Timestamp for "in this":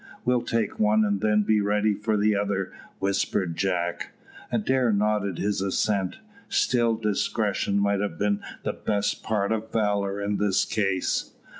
10.19-10.65